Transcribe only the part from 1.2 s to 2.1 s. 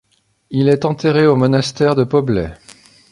au monastère de